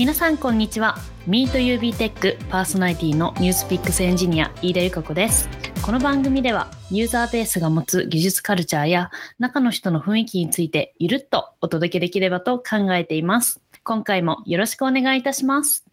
[0.00, 0.96] 皆さんこんにちは。
[1.28, 5.46] MeetUB テックパーソナリティの NewsPicks エンジニア飯田由香子です。
[5.82, 13.60] この番組ではユーザーベースが持つ技術カルチャーや中の人の雰囲気についてゆるっとお届けできればと考えています。
[13.84, 15.84] 今回もよろしくお願いいたします。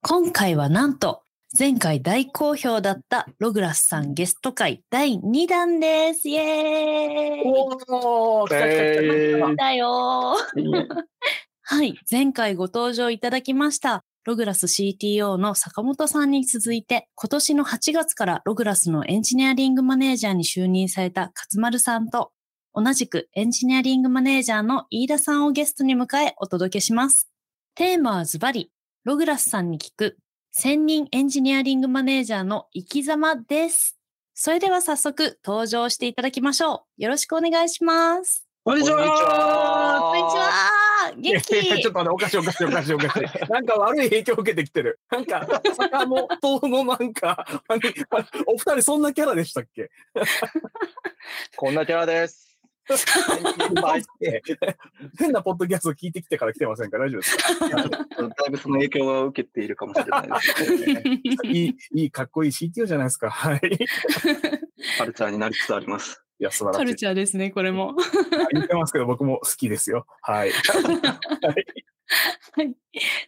[0.00, 1.20] 今回はなんと
[1.58, 6.26] 前回大好評だったログラスさんゲスト会第2弾です。
[6.26, 7.52] イエーイ。
[7.86, 9.02] おー、来た来た来た。
[9.02, 11.10] 来た来たよー
[11.72, 14.02] はい、前回ご登場いただきました。
[14.24, 22.32] ログラス CTO の坂本さんに続いて、今年の8月からログラスのエンジニアリングマネージャーに就任された勝丸さんと、
[22.74, 27.30] 同じくエンジニアリングマネージャーの飯田さんをゲストに迎えお届けします。
[27.76, 28.72] テーマはズバリ、
[29.04, 30.18] ログラスさんに聞く、
[30.50, 33.96] 専任エンジニアリングマネージャーの生き様です。
[34.34, 37.02] それでは早速登場していただきましょう。
[37.04, 38.49] よろしくお願いします。
[38.62, 39.06] こんにちはこん
[40.16, 41.12] にちは。
[41.16, 43.22] 元気ちょっと待って、おかしいおかしいおかしいおかしい。
[43.50, 45.00] なんか悪い影響を受けてきてる。
[45.10, 46.28] なんか、坂本
[46.68, 47.80] のなんか、あの
[48.46, 49.90] お二人そんなキャラでしたっけ？
[51.56, 52.58] こんなキャラです。
[55.18, 56.98] 変なポッドキャスト聞いてきてから来てませんか？
[56.98, 57.66] 大丈夫ですか？
[57.66, 57.78] だ
[58.46, 61.02] いぶその影響を受けているかもしれないですね。
[61.48, 63.30] いい、いい、かっこいい CTO じゃないですか。
[63.30, 63.60] はい。
[64.98, 66.22] カルチャーになりつつあります。
[66.40, 66.96] いや、素晴カルらしい。
[66.96, 67.94] チャーですね、これも。
[68.52, 70.06] 言ってますけど、僕も好きですよ。
[70.22, 70.52] はい。
[72.52, 72.74] はい。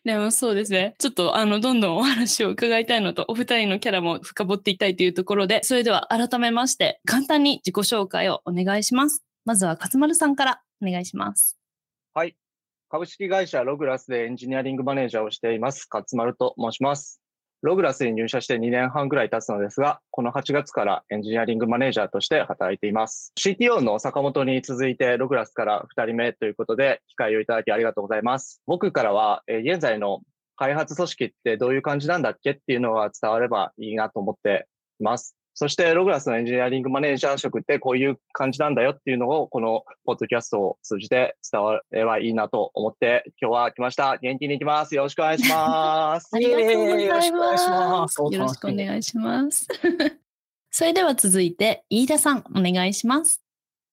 [0.03, 0.95] でもそうですね。
[0.99, 9.23] ちょっとあの、どんどんお話を伺いたいのと、お二人のキャラも深掘っていきたいというところで、それでは改めまして、簡単に自己紹介をお願いします。
[9.45, 11.59] まずは勝丸さんからお願いします。
[12.15, 12.35] はい。
[12.89, 17.22] 株式会社ログラスでエンジニアリングマネージャーをしています、勝丸と申します。
[17.63, 23.33] ログラスに入社して2年半ぐらい経つのですが、この8月からエンジニアリングマネージャーとして働いています。
[23.39, 28.61] CTO の坂本に続いてログラスから2人目ということで、機会をいただきありがとうございます。
[28.67, 30.22] 僕からは、え現在の
[30.56, 34.67] 開発組織ってどういう感じなんだっけっていうのが伝わればいいなと思って
[34.99, 35.37] います。
[35.55, 44.17] そして、ログラスのエンジニアリングマネージャー職ってこういう感じなんだよっていうのを、このポッドキャストを通じて伝わればいいなと思って、今日は来ました。
[44.17, 44.95] 元気に行きます。
[44.95, 46.31] よろしくお願いします。
[46.33, 47.91] ありがとうございよろしくお願いしま。
[48.01, 49.69] ますすよろしくお願いします。
[50.71, 53.43] それでは続いて、飯田さん、お願いします。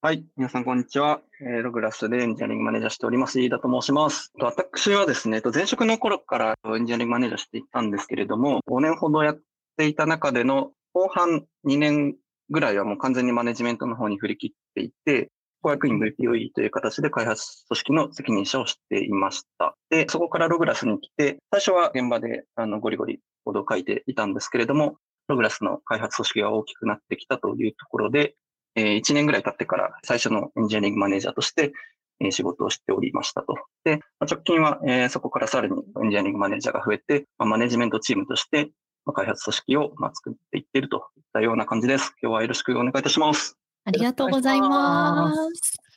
[0.01, 0.23] はい。
[0.37, 1.19] 皆さん、こんにちは。
[1.41, 4.31] えーログラスでエンジニアリングマネージャーしております、飯田と申します。
[4.39, 9.39] と私はですね、えっと前職の頃からエンジニアリングマネージャーしていたんですけれども、5年ほどやっ
[9.75, 12.15] ていた中での後半2年
[12.49, 15.29] ぐらいはもう完全にマネジメントの方に振り切っていて、
[15.61, 19.75] 公約員 VPOE という形で開発組織の責任者をしていました。
[19.89, 24.95] で、そこからログラスに来て、最初は現場であのゴリゴリコードを書いていたんですけれども、
[25.27, 28.35] ログラスの開発組織が大きくなってきたというところで、
[28.75, 31.73] えー1年ぐらい経ってから最初のエンジニアリングマネージャーとして、
[32.21, 33.55] え仕事をしておりましたと。
[33.83, 35.73] で、直近は、えそこからさらに
[36.03, 38.71] エンジニアリングマネージャーが増えて、まマネジメントチームとして、
[39.13, 42.13] 開発組織を、まあ、作っていっているといったような感じです。
[42.21, 43.57] 今日はよろしくお願いいたします。
[43.85, 45.88] ありがとうございます。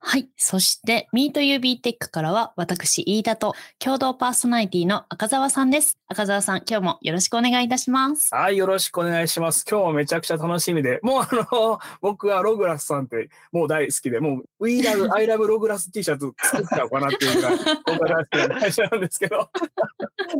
[0.00, 0.28] はい。
[0.36, 5.98] そして、MeetUB テックからは、私、飯田と共同パーソナリティの赤澤さんです。
[6.06, 8.32] 赤澤さん、今日もよろしくお願いいたします。
[8.32, 9.66] はい、よろしくお願いします。
[9.68, 19.50] 今日もめちゃくちゃ楽しみで、もうあの、 僕はログラスさんってもう大好きで、もう We love, I love ログラス T シャツ作っちゃおうかなっていうぐらい、 僕は大好きな会社なんですけど、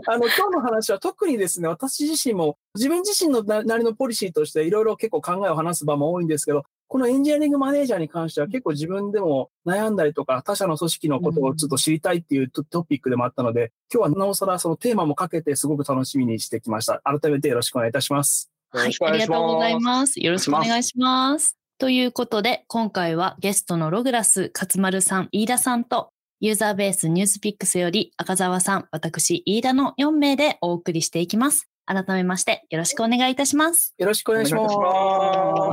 [0.07, 17.03] あの、今日の話は特にですね、私自身も自分自身のななりのポリシーとしていろいろ結構考えを話す場も多いんですけど、このエンジニアリングマネージャーに関しては結構自分でも悩んだりとか他社の組織のことをちょっと知りたいっていうトトピックでもあったので、今日はなおさらそのテーマもかけてすごく楽しみにしてきました。
[17.05, 18.51] 改めてよろしくお願いいたします。
[18.71, 19.39] はいよろしくおありが願いします。
[19.39, 20.21] とうございます。
[20.21, 21.59] よろしくお願いします。
[21.79, 26.11] ということで、今回はゲストのログラス勝丸さん、飯田さんと、
[26.41, 31.69] ユーザーベースニュースピックスより赤澤さん、私、飯田の4名でお送りしていきます。
[31.89, 33.95] 改めまして、よろしくお願いいたします。
[33.97, 34.75] よろしくお願いします。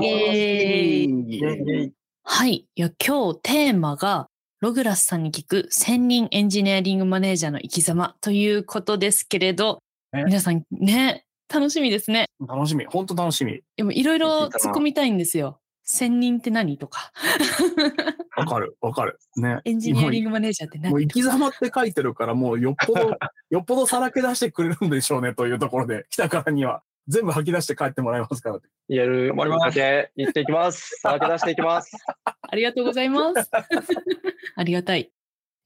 [0.01, 1.93] イエーイ
[2.23, 2.66] はい。
[2.73, 4.28] いや、今日テーマが、
[4.61, 9.79] ログラスさんに聞く専任エンジニアリングマネージャーの生き様ということですけれど、
[10.13, 12.28] ね皆さんね、楽しみですね。
[12.47, 12.85] 楽しみ。
[12.85, 13.61] 本当楽しみ。
[13.75, 15.59] でもいろいろ突っ込みたいんですよ。
[15.85, 16.78] 専任って何？
[16.78, 17.11] とか。
[18.35, 19.20] わかる、わかる。
[19.37, 19.61] ね。
[19.64, 23.17] エンジニアリングマネージャーってもう何生き様って書いてるから、もうよっぽど、
[23.52, 28.59] よっぽどさらけ出してくれるんでしょうねというところで、来たからには全部吐き出して帰ってもらいますから。
[28.90, 30.99] 言える頑張りますだけ言っていきます。
[31.02, 31.91] さらけ出していきます。
[32.26, 33.49] ありがとうございます。
[34.55, 35.11] ありがたい。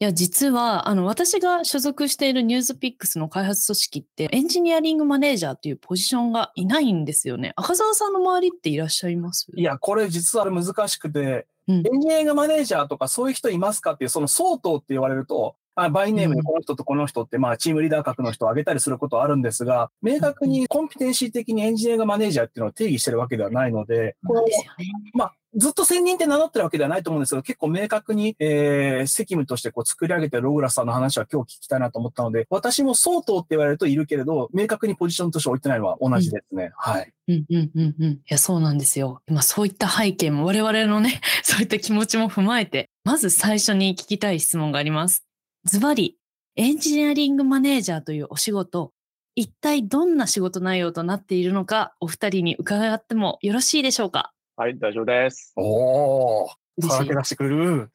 [0.02, 7.52] いや、実は、あの、私が所属しているニュースピックスの開発組織って、エンジニアリングマネージャーっていうポジションがいないんですよね。
[7.58, 9.48] 赤澤さんの周りっていらっしゃいます？
[9.54, 11.76] いや、これ実はあれ難しくて、うん。
[11.76, 24.86] エンジニアリングマネージャーとかそういう人いますかっていう、その相当って言われると、あバイネームでこの人とこの人って、まあ、チームリーダー格の人を挙げたりすることはあるんですが、明確にコンピテンシー的にエンジニアがマネージャーっていうのを定義してるわけではないので、そうですよね。
[25.14, 36.72] まあ、ずっと専任って名乗ってるわけではないと思うんですけど、結構明確に、えー、責務としてこう作り上げてるログラスさんの話は今日聞きたいなと思ったので、私も相当って言われるといるけれど、明確にポジションとして置いてないのは同じですね。
[36.76, 37.12] はい。
[37.28, 38.12] うんうんうんうん。
[38.12, 39.22] いや、そうなんですよ。
[39.28, 45.24] まあそういった背景も我々のね、 そういった気持ちも踏まえて、まず最初に聞きたい質問があります。
[45.66, 46.18] ズバリ、
[46.58, 48.92] エンジニアリングマネージャーというお仕事、
[49.36, 54.32] 一体どんな仕事内容となっているのか、お二人に伺ってもよろしいでしょうか？
[54.60, 55.54] はい、大丈夫です。
[55.56, 56.50] おー。
[56.80, 57.90] 嬉しいさらけ出してくれる。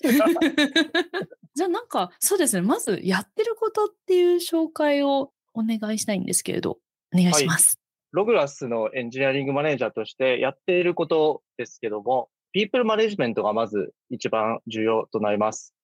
[1.54, 2.62] じゃあなんか、そうですね。
[2.62, 6.78] まずやってることっていう紹介をお願いしたいんですけれど、
[7.14, 7.78] お願いします。
[8.12, 15.74] ログラスのエンジニアリングマネージャーとしてやっていることですけども、ピープルマネジメントがまず一番重要となります。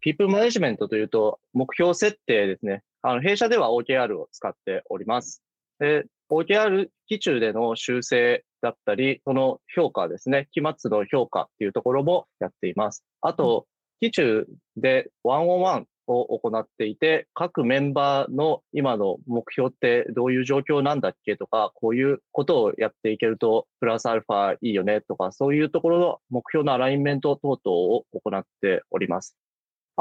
[0.00, 2.82] ピープルマネジメントというと、目標設定ですね。
[3.02, 5.42] あの、弊社では OKR を使っております。
[5.78, 10.48] で、OKR 基中での修正だったり、その評価ですね。
[10.52, 13.04] 期末の評価っていうところもやっています。
[13.20, 13.66] あと、
[14.00, 14.46] 基中
[14.76, 29.36] でワンオンワンを行っていて、各メンバーの今の目標ってどういう状況なんだっけとか、こういうことをやっていけると、プラスアルファいいよねとか、そういうところの目標のアライメント等々を行っております。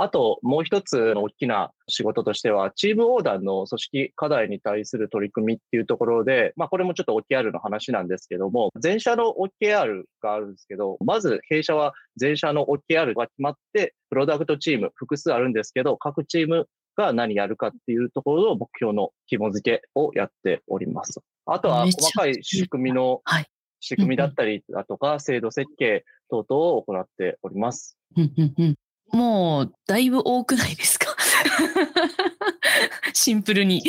[0.01, 16.67] あと、もう一つの大きな仕事としては、チーム横断の組織課題に対する取り組みっていうところで、まあこれもちょっと OKR の話なんですけども、全社の OKR があるんですけど、まず弊社は全社の OKR が決まって、プロダクトチーム複数あるんですけど、各チーム
[16.97, 21.21] が何やるかっていうところの目標の紐付けをやっております。
[21.45, 23.45] あとは細かい仕組みのはい
[23.83, 27.97] 仕組みだったりだとか、制度設計等々を行っております。
[28.15, 28.75] うんうんうん
[29.13, 31.15] もう、だいぶ多くないですか？
[33.13, 33.79] シンプルに。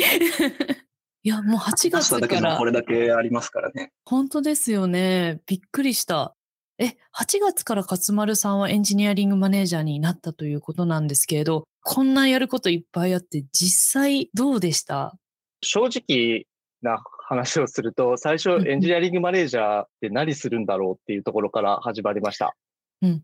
[1.25, 3.91] いや、もう8出した月からこ、れだけありますからね。
[4.05, 5.41] 本当ですよね。
[5.47, 6.35] びっくりした。
[6.79, 15.13] え、8月から勝丸さんはエンジニアリングマネージャーになったということなんですけれど、こんなやることいっぱいあって、実際どうでした？
[15.61, 16.45] 正直
[16.81, 22.55] な話をすると、最初うんエンジニアリングマネージャーって何するんだろうっていうところから始まりました。
[23.01, 23.23] うん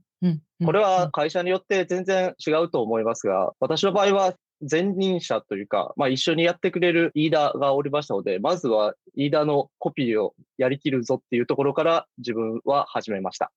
[0.66, 4.34] これは、会社によって全然違うと思いますが、私の場合は
[4.70, 13.52] 前任者というか、まあ一緒にやってくれるリーダーがおりましたので、まずはリーダーのコピーをやりきるぞっていうところから自分は始めました。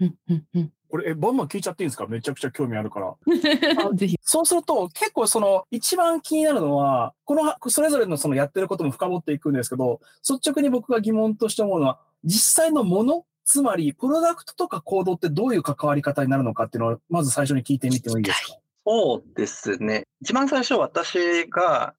[0.00, 0.72] うん、うん、うん。
[0.90, 2.06] これ、え、バンバン聞いちゃっていいんですか？
[2.06, 3.14] めちゃくちゃ興味あるから。
[3.94, 4.18] ぜひ。
[4.20, 18.56] そうすると、結構その、一番気になるのは、この、それぞれのそのやってることも深掘っていくんですけど、率直に僕が疑問として思うのは、実際のもの、つまり、プロダクトとか行動ってどういう関わり方になるのかっていうのを、まず最初に聞いてみてもいいですか？
[18.86, 20.04] そうですね。
[20.22, 21.94] 一番最初私が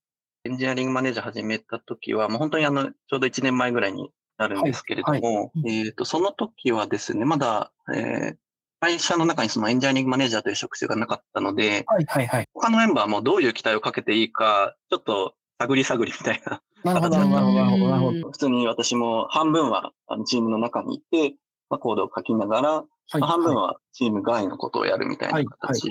[0.46, 8.36] エンジニアリングマネージャー始めた時は、もう本当にあの、ちょうど1年前ぐらいになるんですけれども、はいえっ、と、その時はですね、まだ、えー
[8.84, 12.50] 会社の中にそのエンジニアリングマネージャーという職種がなかったので、はいはいはい。
[12.54, 16.62] 他のメンバーもどういう期待をかけていいか、ちょっと探り探りみたいな。
[16.84, 18.32] なるほど、なるほど、なるほど。
[18.32, 21.36] 普通に私も半分はあのチームの中にいて、
[21.74, 22.84] まあ、コードを書きながら、は
[23.18, 25.90] いまあ半分はチーム外のことをやるみたいな形。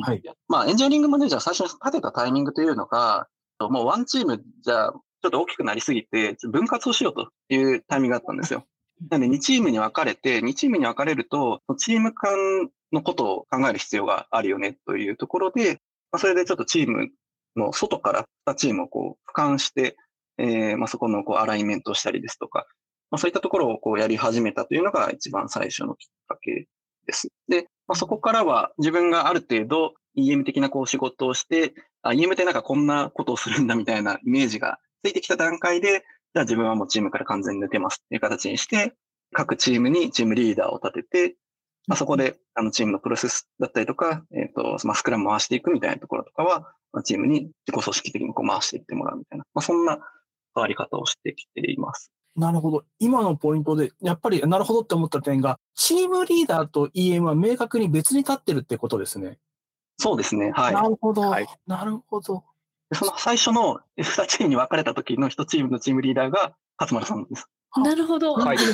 [0.48, 3.28] まあ、エンジニアリングマネージャー最初に立てたタイミングというのが、
[3.60, 8.64] もうワンチームじゃちょっと大きくなりすぎて、分割をしようというタイミングがあったんですよ。
[9.10, 15.80] なので、2チームに分かれて、2チームに分かれると、チーム間のことを考える必要があるよねというところで、
[16.12, 17.10] まあ、それでちょっとチーム
[17.56, 19.96] の外から2チームをこう俯瞰して、
[20.38, 22.66] えーまあ、そこのこうアライメントをしたりですとか、
[23.12, 26.66] まあ、そういったところをこうやり始めたというのが一番最初のきっかけ
[27.06, 27.28] です。
[27.46, 36.04] で、まあ、そこからは自分がある程度 EM 的なこう仕事をして、EM ってなんかこんなことをするんだみたいなイメージがついてきた段階で、
[36.34, 38.94] じゃあ自分はもうチームから完全に抜けますっていう形にして、
[39.34, 41.36] 各チームにチームリーダーを立てて、
[41.86, 49.98] まあ、そこであのチームのプロセスだったりとか、えっ、と、ま、スクラム回していくみたいなところとかは、まチームに自己組織的にこう回していってもらうみたいな、まあ、そんな
[50.54, 52.10] 変わり方をしてきています。
[52.36, 52.84] なるほど。
[52.98, 59.38] 今のポイントで、やっぱりなるほどって思った点が、チームリーダーと EM は明確に別に立ってるってことですね。
[59.98, 60.50] そうですね。
[60.54, 60.74] はい。
[60.74, 61.22] なるほど。
[61.22, 62.44] はいなるほど。
[62.90, 67.46] でその最初の2チームに分かれた時の1チームのチームリーダーが勝丸さんです。
[67.76, 68.34] なるほど。
[68.34, 68.56] はい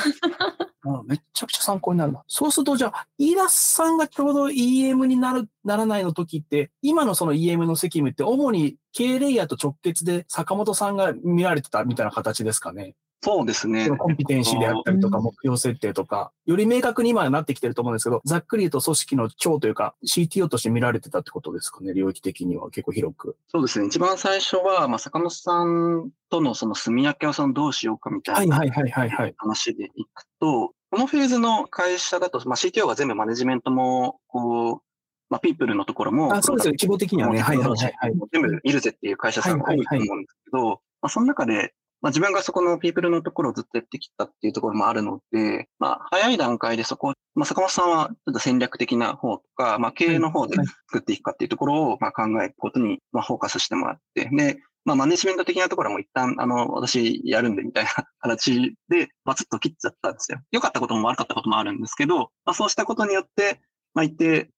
[0.84, 2.22] うんめっちゃくちゃ参考になるな。
[2.28, 12.94] そうすると、じゃあ、飯田さんがちょうど EM になる、ならないの時って、今のその EM の責務って、主に経営レイヤーと直結で坂本さんが見られてたみたいな形ですかね。
[13.20, 13.84] そうですね。
[13.84, 23.36] そのコンピテンシーであったりとか、目標設定とか、より明確に今はなってきてると思うんですけど、ざっくり言うと組織の長というか、CTO として見られてたってことですかね、領域的には結構広く。
[23.48, 23.86] そうですね。
[23.86, 29.34] 一番最初は、まあ、坂本さんとのその住み分けをそのどうしようかみたいなはいはいはいはいはい。
[29.36, 34.82] 話でいくと、このフェーズの会社だと、まあ、CTO が全部マネジメントも、こう、
[35.28, 36.74] まあ、ピープルのところも、あ、そうですよ。
[36.78, 37.40] 規模的にはね。
[37.40, 38.14] はいはいはいはい。
[38.32, 57.90] 全部いるぜっていう会社さんが多いと思うんですけど、まあ、その中で、まあ、自分がそこのピープルのところをずっとやってきたっていうところもあるので、まあ、早い段階でそこ、まあ、坂本さんはちょっと戦略的な方とか、まあ、経営の方で作っていくかっていうところを、まあ、考えることに、まあ、フォーカスしてもらって、で、まあ、マネジメント的なところも一旦、あの、私やるんでみたいな
[58.20, 60.40] 形で、バツッと切っちゃったんですよ。
[60.50, 63.60] 良かったことも悪かったこともあるんですけど、まあ、そうしたことによって、
[63.92, 64.50] まあ、一定、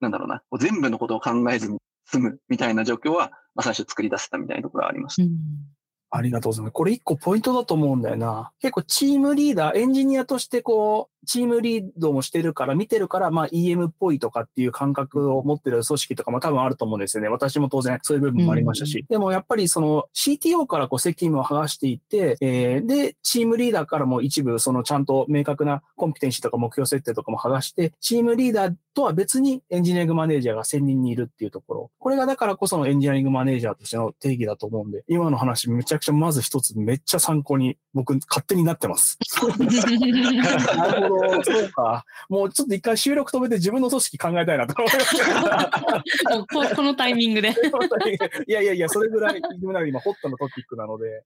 [0.00, 5.22] なんだろうな、全部のことを考えずに済むみたいな状況は、まあ、最初作り出せたみたいなところがありました。
[5.22, 5.75] うん
[6.16, 6.72] ありがとうございます。
[6.72, 8.52] これ一個ポイントだと思うんだよな。
[8.60, 17.28] 結構チームリーダー、エンジニアとしてこう、チームリードもしてるから、見てるから、まあ EM っぽいとかっていう感覚を持ってる組織とかも多分あると思うんですよね。
[17.28, 19.04] 私も当然そういう部分もありましたし。
[19.08, 31.90] でもやっぱりその CTO からこう責務を剥がしていって、えーで、チームリーダーからも一部そのちゃんと明確なコンピテンシーとか目標設定とかも剥がして、チームリーダーとは別にエンジニアリングマネージャーが1000人にいるっていうところ。
[31.98, 39.18] これがだからこそのエンジニアリングマネージャーとしての定義だと思うんで、今の話めちゃくちゃまず一つめっちゃ参考に僕勝手になってます。
[39.48, 42.04] なるほど、そうか。
[42.28, 45.70] もうちょっと一回収録止めて自分の組織考えたいなと思いました。
[46.38, 47.50] ここのタイミングで。
[48.46, 51.24] いやいやいや、それぐらい、今ホットなトピックなので。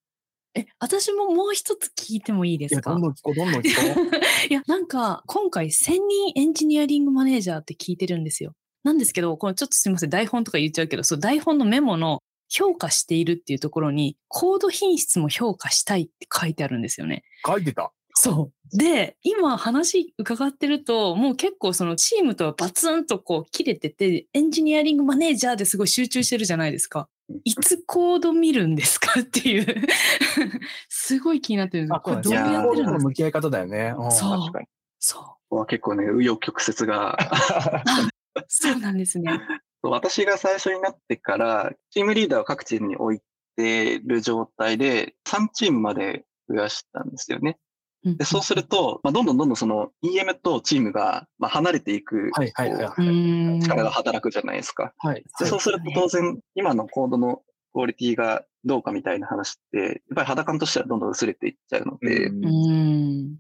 [0.54, 2.90] え、私ももう一つ聞いてもいいでいや、すか？
[2.90, 4.50] どんどん聞こう、どんどん聞こう。
[4.50, 8.52] いや、なんか、今回1000人エンジニアリングマネージャーって聞いてるんですよ。
[8.82, 17.22] なんですけど、これちょっとすみません、台本とか言っちゃうけど、そう、台本のメモの評価しているっていうところに、コード品質も評価したいって書いてあるんですよね。
[17.46, 17.92] 書いてた。
[18.14, 18.76] そう。
[18.76, 27.08] で、今話伺ってると、もう結構そのチームとはバツンとこう切れてて、エンジニアリングマネージャーですごい集中してるじゃないですか。
[27.44, 29.86] いつコード見るんですかっていう。
[30.88, 33.94] すごい気になってるんですあ、これどうやってるんですかの向き合い方だよね。
[33.96, 34.66] うんそう確かに。
[34.98, 37.16] そここは結構ね、紆余曲折が
[38.36, 38.44] う。
[38.48, 39.40] そうなんですね。
[39.82, 43.20] 私が最初になってから、チームリーダーを各チームに置い
[43.56, 47.58] てる状態で、3チームまで増やしたんですよね。
[48.02, 53.60] でそうすると、まあ、どんどんどんどんその EM とチームが、まあ、離れていくはいはい。
[53.60, 54.94] 力が働くじゃないですか。
[54.98, 55.24] はい。
[55.38, 63.36] でそうすると当然、今のコードのクオリティがどうかみたいな話って、やっぱり肌感としてはどんどん薄れていっちゃうので、うん。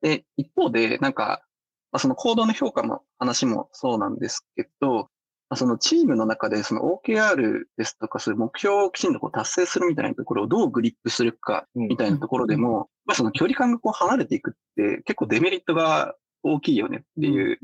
[0.00, 1.42] で、一方で、なんか、
[1.90, 5.08] まあ、その行動の評価の話もそうなんですけど、まあ、
[5.54, 17.58] そのチームの中でその OKR ですとか、そういう目標をきちんとこう達成するみたいなところをどうグリップするかみたいなところでも、まあ、その距離感がこう離れていくって結構デメリットが大きいよねっていう。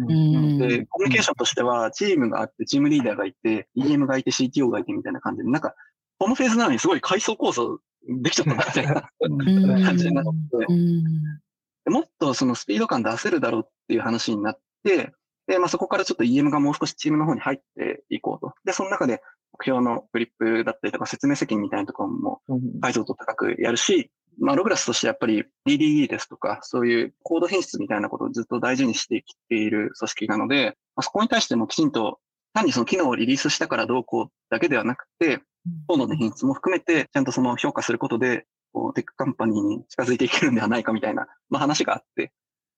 [0.59, 5.75] で、コミュニケーションとしては、チームがあって、チームリーダーがいて、EM がいて、CTO がいてみたいな感じで、なんか、
[6.19, 9.85] このフェーズなのにすごい階層構造できちゃったなみたいなうん。
[9.85, 10.31] 感じになって、
[10.69, 11.93] うん。
[11.93, 15.13] もっとそのスピード感出せるだろうっていう話になって、
[15.47, 18.55] で、まあそこからちょっと EM がもう少しチームの方に入っていこうと。
[18.65, 19.21] で、その中で
[19.53, 22.41] 目標のグリップだったりとか説明責任みたいなところも
[22.81, 32.19] 解像度高くやるし、まあログラスとしてやっぱり DDE ですとか、そういうコード品質みたいなことをずっと大事にしてきている組織なので、まあ、そこに対してもきちんと
[32.55, 35.41] 単にその機能をリリースしたからどうこうだけではなくて、
[35.87, 42.33] コードの品質も含めて、ちゃんとその評価することで、こうテックカンパニーに近づいていけるんではないかみたいな、まあ、話があって、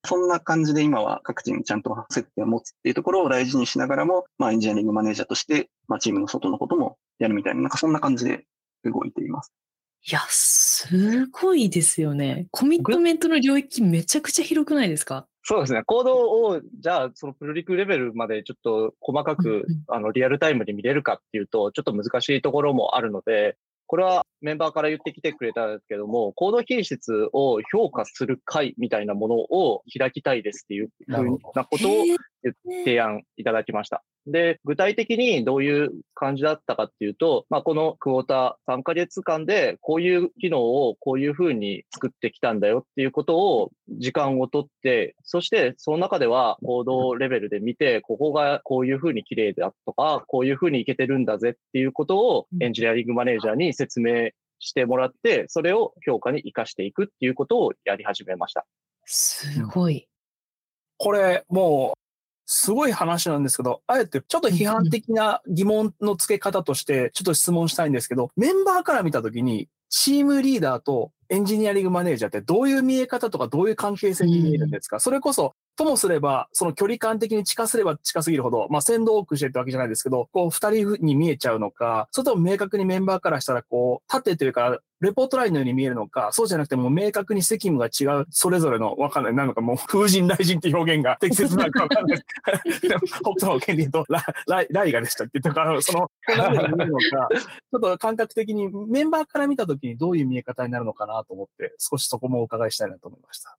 [0.07, 8.45] そんな感じで今は各チームちゃんと接点を持つっていうところを大事にしながらも、まあ、エンジニアリングマネージャーとして、まあ、チームの外のこともやるみたいな、なんかそんな感じで
[8.85, 9.53] 動いています。
[10.09, 12.47] いや、すごいですよね。
[12.53, 15.27] コミットメントの領域めちゃくちゃ広くないですか？
[15.43, 15.83] そうですね。
[15.85, 23.57] コードを、じゃあ、そのプルリクレベルまでちょっと細かくあの、リアルタイムで見れるかっていうと、ちょっと難しいところもあるので、
[23.89, 31.93] これはメンバーから言ってきてくれたんですけども、コード品質を評価する会みたいなものを開きたいですっていうふうなことを
[32.85, 34.03] 提案いただきました。
[34.27, 58.67] で、具体的にどういう感じだったかっていうと、まあ、このクォーター3ヶ月間でこういう機能をこういうふうに作ってきたんだよっていうことを時間をとって、そしてその中ではコードレベルで見て、ここがこういうふうに綺麗だとか、こういうふうにいけてるんだぜっていうことをエンジニアリングマネージャーに説明してもらって、それを評価に活かしていくっていうことをやり始めました。
[59.05, 60.09] すごい。
[60.99, 61.99] これ、もう、
[62.47, 92.23] すごい話なんですけど、あえてちょっと批判的な疑問の付け方として、ちょっと質問したいんですけど、メンバーから見たときに、チームリーダーとエンジニアリングマネージャーってどういう見え方とかどういう関係性に見えるんですか、うん、それこそ、ともすれば、その距離感的に近すれば近すぎるほど、まあ、先導多くしてってわけじゃないですけど、こう、二人に見えちゃうのか、それとも明確にメンバーからしたら、こう、縦というか、レポートラインのように見えるのか、そうじゃなくても明確に責務が違う、それぞれの、わかんない、なんかもう、風神雷神って表現が適切なのかわかんない。
[93.23, 95.41] 北斗の権利とララライガでしたっけ？
[95.41, 103.59] とから、その、こんな風に見えるのか、ちょっと感覚的にメンバーから見たときにどういう見え方になるのかなと思って、少しそこもお伺いしたいなと思いました。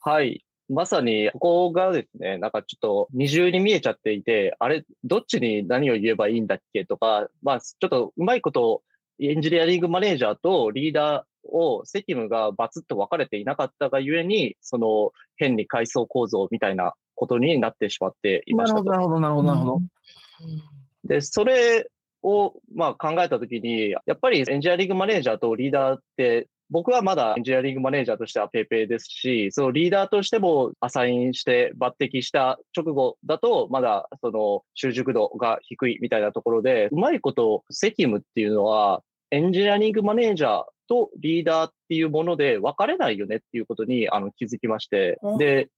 [0.00, 0.42] はい。
[0.68, 8.82] まさに、ここがですね、なんかちょっと二重に見えちゃっていて、あれ、どっちに何を言えばいいんだっけとか、まあ、ちょっとうまいこと
[9.20, 18.82] エンジニアリングマネージャーとリーダーを責務がバツッと分かれていなかったがゆえに、その変に階層構造みたいなことになってしまっていました。
[18.82, 19.80] なるほど、なるほど、なるほど。
[21.04, 21.90] で、それ
[22.22, 45.68] をまあ考えたときに、やっぱりエンジニアリングマネージャーとリーダーって僕はまだエンジニアリングマネージャーとしてはぺいぺいですし、そのリーダーとしてもアサインして抜擢した直後だと、まだその習熟度が低いみたいなところで、うまいこと責務っていうのは、エンジニアリングマネージャーとリーダーっていうもので分かれないよねっていうことにあの気づきまして、で、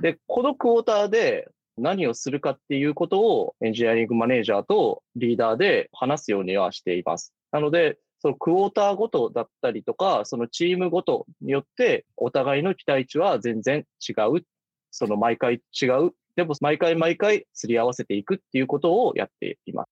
[0.00, 7.32] で、このクォーターで何をするかっていうことをエンジニアリングマネージャーとリーダーで話すようにはしています。
[7.50, 14.44] なので、そのクォーターごとだったりとか、そのチームごとによって、お互いの期待値は全然違う。
[14.92, 16.12] その毎回違う。
[16.36, 19.88] でも毎回毎回すり合わせていくっていうことをやっています。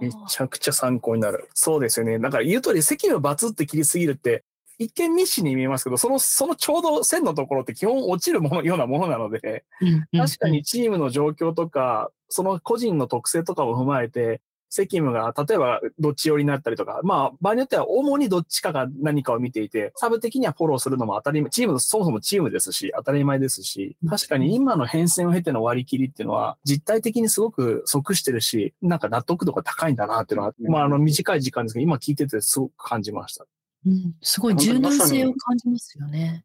[0.00, 1.46] めちゃくちゃ参考になる。
[1.52, 2.18] そうですよね。
[2.18, 4.42] だから言う通り、席をバツって切りすぎるって、
[4.78, 9.66] 一見密使に見えますけど、その、そのちょうど線のところって基本落ちるもの、ようなものなので、
[10.16, 33.46] 確かにチームの状況とか、その個人の特性とかを踏まえて、責務が、例えばどっち寄りになったりとか、まあ、場合によっては主にどっちかが何かを見ていて、サブ的にはフォローするのも当たり前、チーム、そもそもチームですし、当たり前ですし、確かに今の変遷を経ての割り切りっていうのは、実体的にすごく即してるし、なんか納得度が高いんだなっていうのは、まあ、あの、短い時間ですけど、今聞いててすごく感じました。
[33.86, 36.44] うん、すごい柔軟性を感じますよね。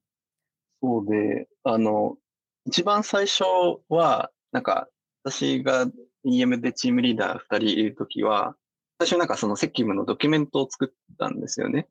[0.82, 2.17] そうで、あの、
[2.65, 3.43] 一番最初
[3.89, 4.88] は、なんか、
[5.24, 5.88] 私が
[6.25, 8.55] EM でチームリーダー2人いるときは、
[8.99, 11.88] 最初なんかその責務のドキュメントを作ったんですよね。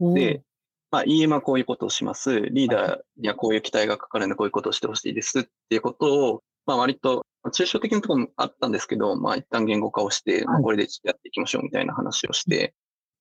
[0.00, 0.42] で、
[0.90, 2.40] まあ、EM はこういうことをします。
[2.40, 12.74] リーダーにはこういう期待がかかるので、こういうことをしてほしいですっていうことを、まあ、割と抽象的なところもあったんですけど、まあ、一旦言語化をして、まあ、これでやっていきましょうみたいな話をして、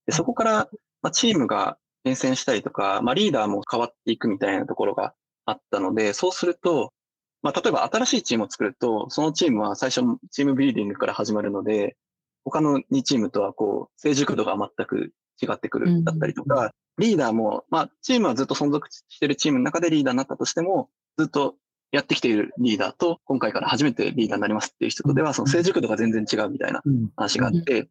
[0.05, 0.69] でそこから、
[1.01, 5.13] まあ、チームが変遷したりとか、まあ、リーダーも変わっていくみたいなところが
[5.45, 6.91] あったので、そうすると、
[7.41, 11.95] まあ、例えば新しいチームを作ると、そのチームは最初チームビルディングから始まるので、
[12.43, 21.55] 他の2チームとはこう、成熟度が全く違ってくるだったりとか、リーダーも、まあ、チームはずっと存続してるチームの中でリーダーになったとしても、ずっと
[21.91, 26.81] やってきているリーダーと、今回から初めてリーダーになりますっていう人とでは、その成熟度が全然違うみたいな
[27.15, 27.87] 話があって、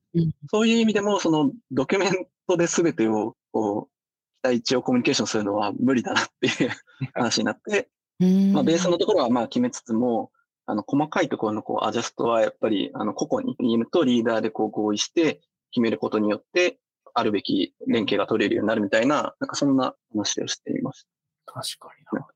[0.50, 6.70] そういう意味でも、そのドキュメントで全てを、こう、期待値をコミュニケーションするのは無理だなっていう
[7.14, 10.31] 話になって、まあ、ベースのところはまあ決めつつも、
[10.66, 16.79] あの、細かいところのこう、アジャストはやっぱり、あの、個々に、チームとリーダーでこう合意して決めることによって、
[17.14, 21.05] あるべき連携が取れるようになるみたいな、なんかそんな話をしていまし
[21.46, 21.52] た。
[21.52, 22.26] 確かにな。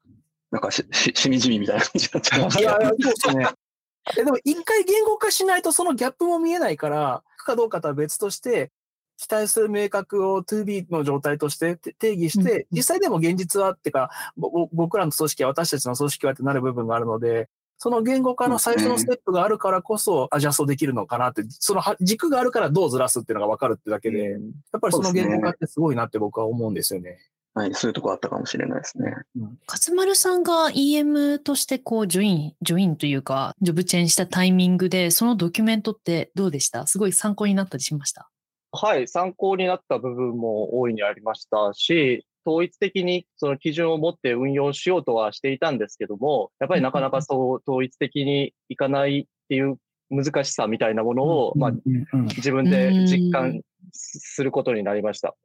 [0.52, 2.60] なんかし、し、しみじみみたいな感じになっちゃいました。
[2.60, 3.48] いや、そうですね。
[4.16, 8.70] えでも一回言語化しないとそのギャップも見えないから、かどうかとは別として、
[9.20, 14.08] 期待する明確を 2B の状態として定義して、実際でも現実はってか、
[14.72, 24.36] 僕らの組織は私たちの組織はってなる部分があるので、その言語化の最初のステップがあるからこそアジャストできるのかなって、その軸があるからどうずらすっていうのが分かるってだけで、や
[24.78, 27.18] っぱりその言語化ってすごいなって僕は思うんですよね。
[27.52, 29.12] はい、そういうとこあったかもしれないですね。
[29.66, 36.86] 勝丸さんが EM としてこうジョイン、ジョインというか、ジョブチェンしたタイミングで、そのドキュメントってどうでした？
[36.86, 38.30] すごい参考になったりしました？
[38.72, 49.76] はい、参考になった部分も大いにありましたし、統一的にその基準を持って運用しようとはしていたんですけども、やっぱりなかなかそう統一的にいかないっていう
[50.10, 51.72] 難しさみたいなものを、まあ、
[52.36, 53.60] 自分で実感
[53.92, 55.36] することになりました。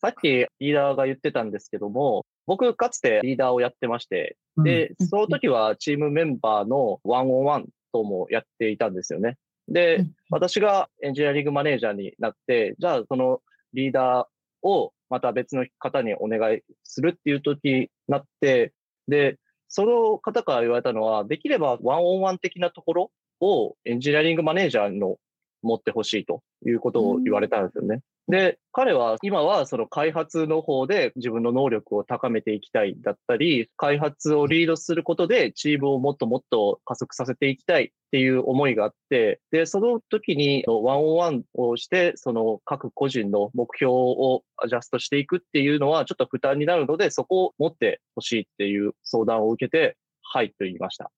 [0.00, 9.36] さっきリーダーが言ってたんですけども、僕かつてリーダーをやってまして、で、その時はチームメンバーのワンオンワンともやっていたんですよね。
[9.68, 13.40] で、私がエンジニアリングマネージャーになって、じゃあその
[13.74, 18.72] リーダーをまた別の方にお願いするっていう時になって、
[19.08, 25.16] で、その方から言われたのは、できればワンオンワン的なところをエンジニアリングマネージャーの
[25.62, 28.00] 持ってほしいということを言われたんですよね。
[28.28, 51.10] で、彼は今はその開発の方で自分の能力を高めていきたいだったり、開発をリードすることでチームをもっともっと加速させていきたいっていう思いがあって、で、その時にワンオンワンをして、その各個人の目標をアジャストしていくっていうのはちょっと負担になるので、そこを持ってほしいっていう相談を受けて、はいと言いました。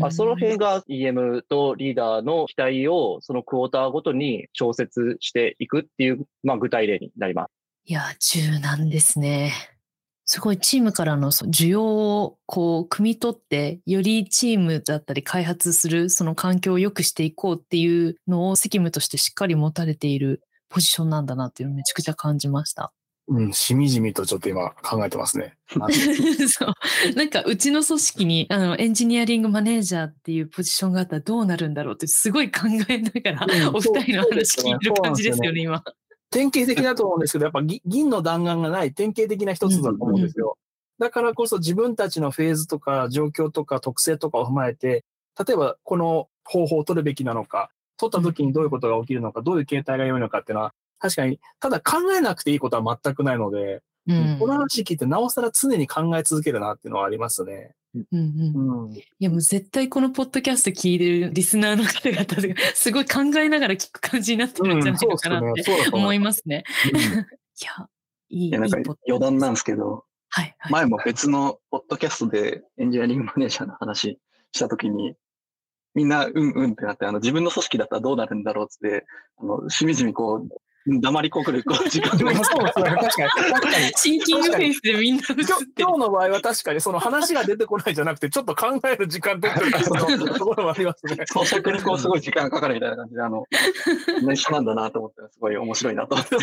[0.00, 7.50] あその辺が EM とリーダーの期待をそのクォーターごとに調節していくっていう、まあ、具体例になります。
[7.84, 9.52] いや、柔軟ですね。
[10.24, 22.92] すごいチームからのそ需要をこう、汲み取って、よりチームだったり開発するその環境を良くしていこうっていうのを責務としてしっかり持たれているポジションなんだなっていうのをめちゃくちゃ感じました。
[23.28, 25.56] うん、しみじみとちょっと今考えてますね。
[25.68, 27.14] そう。
[27.14, 35.84] なんかうちの組織にあのエンジニアリングマネージャーっていうポジションがあったらどうなるんだろうってすごい考えながら、うんお二人の話聞いてる感じですよね、今。
[36.30, 40.58] 典型的だと思うんですけど、やっぱぎ銀の弾丸がない典型的な一つだと思うんですよ。
[40.98, 45.04] だからこそ自分たちのフェーズとか状況とか特性とかを踏まえて、
[45.46, 57.72] 例えばこの方法を取るべきなのか、取った時にどういうことが起きるのか、どういう形態が良いのかっていうのは、確かに、ただ考えなくていいことは全くないので、うんこの話聞いてなおさら常に考え続けるなっていうのはありますね。
[57.94, 58.92] うんうんうん。
[58.92, 66.64] いやもう絶対このポッドキャスト聞いてるリスナーの方々がすごい考えながら聞く感じになってるんじゃないのかなって思いまますね。
[66.66, 66.88] す。
[66.88, 66.92] い
[67.64, 67.88] や、
[68.28, 68.48] いい。
[68.48, 70.72] いや、なんか余談なんですけど、はい、はい。
[70.72, 74.18] 前も別のポッドキャストでエンジニアリングマネージャーの話
[74.50, 75.14] したときに、
[75.94, 79.04] みんな、うんうんってなって、あの、自分の組織だったらどうなるんだろうって、
[79.38, 80.48] あの、しみじみこう、
[80.86, 82.84] 黙りこくる時間がでもそうですね。
[82.84, 83.30] 確かに。
[83.52, 83.92] 確かに。
[83.96, 85.72] シンキングフェイスでみんな今日る。
[85.78, 89.64] 今日の場合は確かにその話が出てこないじゃなくて、ちょっと考える時間取って
[90.16, 91.14] るところもありますね。
[91.14, 93.44] にこうすごい時間がかかるみたいな感じで、あの、
[94.32, 96.36] 一緒なんだなと思って、すごい面白いなと思って。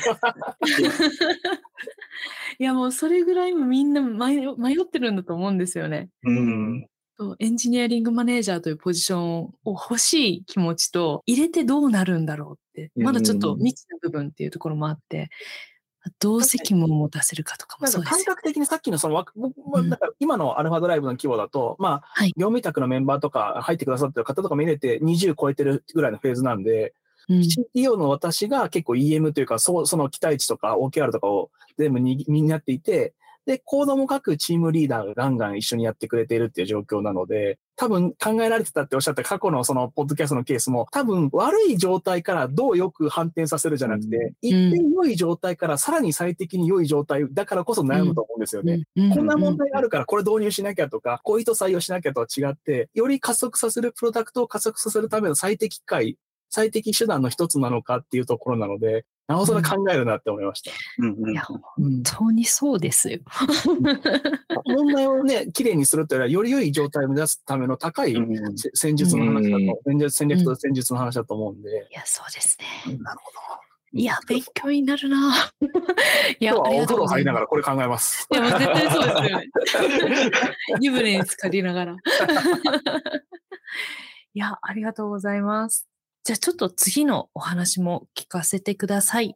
[2.59, 6.09] いやもうそれぐらいみんな迷迷ってるんだと思うんですよね。
[6.23, 6.87] うん。
[7.19, 15.29] そうエンジニアリングマネージャーというポジションを欲しい気持ちと入れてどうなるんだろうって、まだちょっと未知な部分っていうところもあって、
[16.19, 18.25] どう責務を持たせるかとかもそうですよ。
[18.25, 19.89] 覚的にさっきのそのうん。
[19.89, 22.29] なんか今のアルファドライブの規模だと、まあ、はい。
[22.37, 26.93] 業務委託のメンバーとか入ってくださってる方とかも入れて20超えてるぐらいのフェーズなんで、
[27.27, 27.39] うん。
[27.41, 33.13] CTO の私が結構 EM というか、そうその期待値とか OKR とかを全部にになっていて、
[33.49, 48.83] で、コードも書くチームリーダーがガンガン一緒にやってくれているっていう状況なので、多分考えられてたっておっしゃった過去のそのポッドキャストのケースも、多分悪い状態からどうよく反転させるじゃなくて、一点良い状態からさらに最適に良い状態だからこそ悩むと思うんですよね。
[48.95, 49.09] うん。
[49.15, 56.19] こんな問題があるからこれ導入しなきゃとか、こういう人採用しなきゃとは違って、より加速させるプロダクトを加速させるための最適解、
[56.51, 60.71] 最適手段の一つなのかっていうところなので、なおさら考えるなって思いました。
[60.71, 60.73] い
[61.35, 61.45] や、
[61.77, 63.19] うん本当にそうですよ。
[64.65, 68.15] 問題をね、きれいにするというよりは、より良い状態を目指すための高い
[68.73, 72.97] 戦術の話だうんと、戦術戦略と戦術の話だと思うんで、いや、そうですね。
[72.97, 73.31] なるほ
[73.91, 75.51] いや、勉強になるな。
[76.39, 77.41] いや、おありがと風呂入りなが。
[77.41, 78.27] らこれ考えます。
[78.31, 79.49] いや、もう絶対そうですよね。
[80.81, 81.95] 湯船に浸かりながら。
[84.33, 85.88] いや、ありがとうございます。
[86.29, 89.33] じゃあちょっと次のお話も聞かせてください。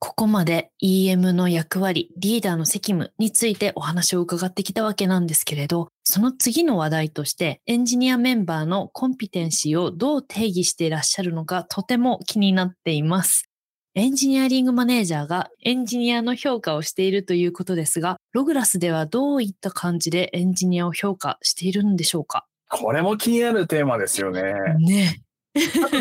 [0.00, 13.48] ここまで EM の役割、リーダーの責務についてお話を伺ってきたわけなんですけれど、その次の話題としてエンジニアメンバーのコンピテンシーをどう定義していらっしゃるのかとても気になっています。
[13.94, 22.46] エンジニアリングマネージャーがエンジニアの評価をしているということですが、ログラスではどういった感じでエンジニアを評価しているんでしょうか？
[22.68, 24.42] これも気になるテーマですよね。
[24.80, 25.22] ね。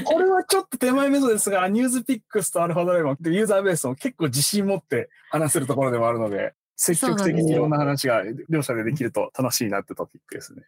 [0.03, 10.63] これはちょっと手前味噌ですが、ニュースピックスとアルファドライバーってユーザーベースも結構自信持って話せるところでもあるので、積極的にいろんな話が両者でできると楽しいなってトピックですね。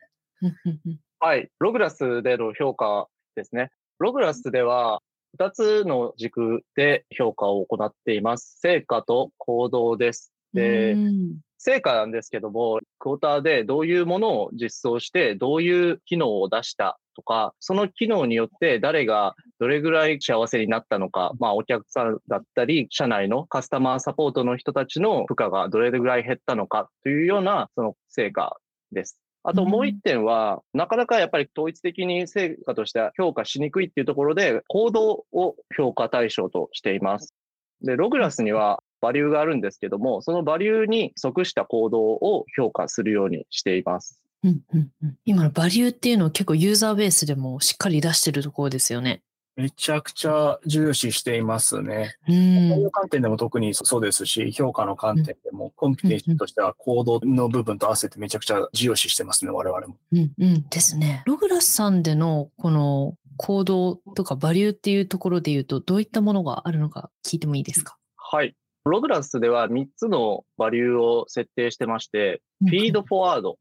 [1.19, 1.49] はい。
[1.59, 3.71] ログラスでの評価ですね。
[3.99, 5.01] ログラスでは、
[5.39, 8.57] 2つの軸で評価を行っています。
[8.61, 10.31] 成果と行動です。
[10.53, 28.57] で、うん成果なんですけども、クォーターでどういうものを実装して、どういう機能を出したとか、その機能によって誰がどれぐらい幸せになったのか、まあお客さんだったり、社内のカスタマーサポートの人たちの負荷がどれぐらい減ったのかというようなその成果
[28.91, 29.19] です。
[29.43, 37.33] あともう一点は、なかなかやっぱり統一的に成果としては評価しにくいっていうところで、行動を評価対象としています。
[37.81, 44.21] で、ログラスにはバリューがあるんですけども、そのバリューに即した行動を評価するようにしています。
[44.47, 49.21] うんうんうん今のバリューっていうのを結構ユーザーベースでもしっかり出してるところですよね。
[49.55, 52.15] めちゃくちゃ重視していますね。
[52.27, 52.31] う。
[52.31, 59.95] そういうん観点でも特にそうですし、評価の観点でも、コンピテンシとしては行動の部分と合わせてめちゃくちゃ重視してますね、我々も。
[60.11, 61.23] うんうんですね。
[61.25, 67.97] ログラスさんでのこの行動とかバリューっていうところで言うと、どういったものがあるのか聞いてもいいですか？
[68.15, 68.55] はい。
[68.85, 73.57] ログラスでは3つのバリューを設定してまして、 Feed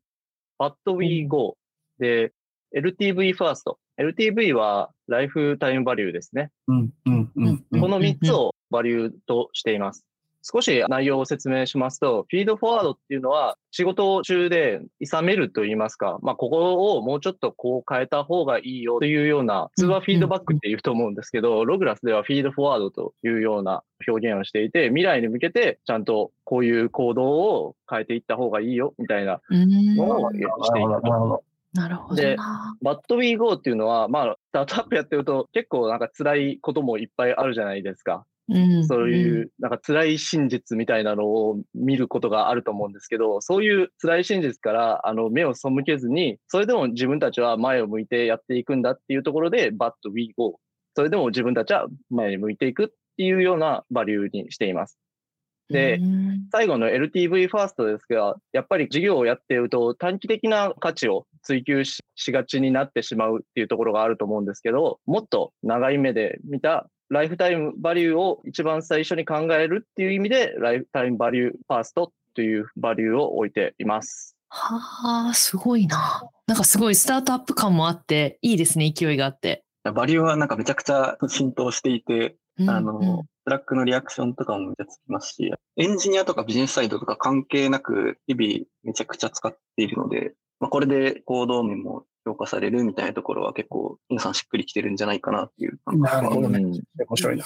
[0.59, 2.33] Forward、But We Go、で、
[2.77, 3.79] LTV First。
[3.99, 6.51] LTV は Lifetime Value ですね。
[6.69, 7.65] うん、うん、うん。
[7.73, 10.06] うんこの3つをバリューとしています。
[10.49, 31.43] 少し内容を説明しますと、フィードフォワードっていうのは仕事中で諌めると言いますか、まあ、ここをもうちょっとこう変えた方がいいよというような、普通はフィードバックって言うと思うんですけど、ログラスではフィードフォワードというような表現をしていて、未来に向けてちゃんとこういう行動を変えていった方がいいよみたいなうんのをしていなるほど、なるほど。
[31.75, 32.77] なるほどでな。
[32.83, 38.25] But We Go っていうのは、まあ、スタートアップやってると結構なんか辛いこともいっぱいあるじゃないですか。
[38.49, 50.55] うんそういう、なんか辛い真実みたいなのを見ることがあると思うんですけど、そういう辛い真実からあの目を背けずに、それでも自分たちは前を向いてやっていくんだっていうところで、 But We Go。
[50.95, 54.99] それでも自分たちは前に向いていくっていうようなバリューにしています。
[55.69, 74.37] で、うん最後の LTV ファーストですが、やっぱり事業をやっていると短期的な価値を追求ししがちになってしまうっていうところがあると思うんですけど、もっと長い目で見たライフタイムバリューを一番最初に考えるっていう意味で、ライフタイムバリューファーストというバリューを置いています。
[74.49, 76.29] はあ、すごいな。
[76.47, 79.65] なんかすごいスタートアップ感もあって、いいですね、勢いがあって。
[79.85, 96.59] バリューはなんかめちゃくちゃ浸透していて、うんあの、 Slack のリアクションとかもめっちゃつきますし、エンジニアとかビジネスサイドとか関係なく日々めちゃくちゃ使っているので、まあ、これで行動面も評価されるみたいなところは結構皆さんしっくりきてるんじゃないかなっていうなるほどね。
[96.61, 97.45] うん面白いな。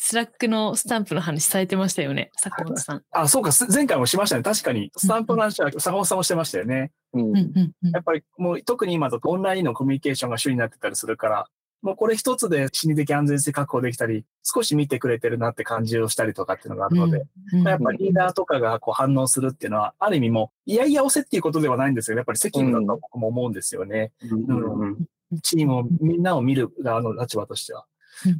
[0.00, 3.02] Slack のスタンプの話されてましたよね、 坂本さん。
[3.10, 4.42] あ、そうか、す前回もしましたね。
[4.42, 6.92] 確かに、スタンプの話は坂本さんもしてましたよね。
[7.14, 11.48] うんうんうんうんやっぱりもう特に今だとオンラインのコミュニケーションが主になってたりするから、
[11.80, 22.18] もうこれ一つで心理的安全性確保できたり、少し見てくれてるなって感じをしたりとかっていうのがあるので、うんやっぱりリーダーとかがこう反応するっていうのは、ある意味もう、いやいや押せっていうことではないんですよね。
[22.18, 24.12] やっぱり責務だと僕も思うんですよね。
[24.30, 24.98] うんうんうん
[25.42, 27.84] チームを、みんなを見る側の立場としては。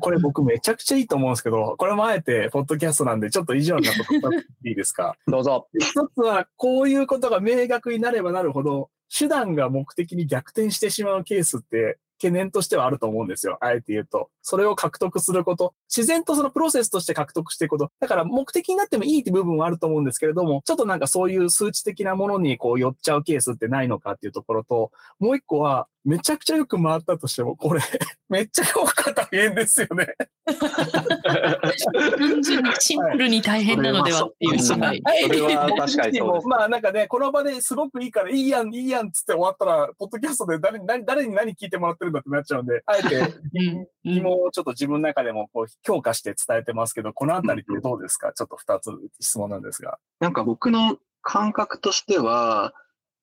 [0.00, 5.14] これ僕めちゃくちゃいいと思うんですけど、これもあえて、ポッドキャストなんで、ちょっと意地悪なこと言っていいですか？
[5.28, 5.68] どうぞ。
[5.78, 13.58] 一つは、こういうことが明確になればなるほど、手段が目的に逆転してしまうケースって、懸念としてはあると思うんですよ。
[13.60, 14.30] あえて言うと。
[14.48, 15.74] それを獲得すること。
[15.94, 17.90] 自然とそのプロセスとして獲得していくこと。
[18.00, 27.80] だから目的になってもいいって部分はあると思うんですけれども、ちょっとなんかそういう数値的なものにこう寄っちゃうケースってないのかっていうところと、もう一個は、めちゃくちゃよく回ったとしても、これ、
[28.30, 30.14] めっちゃ評価大変ですよね。
[30.46, 35.02] 単純にシンプルに大変なのではっていう心配。
[35.22, 48.32] それは確かにそうまあなんかね、この場ですごくいいから、いいやん、いいやんっつって終わったら、ポッドキャストで誰に何誰に何聞いてもらってるんだってなっちゃうんで、あえて、うん疑問をちょっと自分の中でもこう強化して伝えてますけど、このあたりってどうですか？
[48.32, 49.98] ちょっと二つ質問なんですが。
[50.20, 52.72] なんか僕の感覚としては、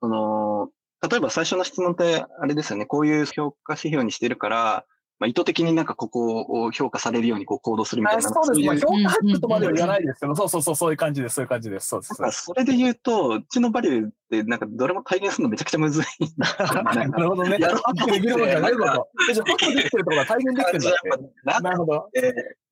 [0.01, 0.69] その、
[1.09, 4.85] 例えば最初の質問ってあれですよね、こういう評価指標にしてるから、
[5.17, 8.27] まあ、意図的になんかここを評価されるようにこう行動するみたいな。
[8.27, 8.67] あそうです。
[8.67, 11.35] まあ、い評価ハックとまでは言わないですけど、そうそうそう、そういう感じです。
[11.35, 11.87] そういう感じです。
[11.87, 12.43] そうです。
[12.43, 14.09] それで言うと、うちのバリュー
[14.43, 16.05] なんかどれも体現するのめちゃくちゃむずい。
[16.37, 17.57] なるほどね。
[17.59, 19.09] やハックできるもんじゃないぞと。
[19.29, 21.33] えじゃあ、ハックできてるところが体現できてるんだって。
[21.43, 22.09] ななるほど。